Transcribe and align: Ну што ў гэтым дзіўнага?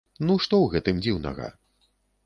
Ну 0.29 0.37
што 0.45 0.55
ў 0.61 0.71
гэтым 0.77 1.03
дзіўнага? 1.05 1.53